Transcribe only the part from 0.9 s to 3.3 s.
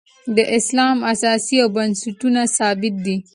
اساس او بنسټونه ثابت دي.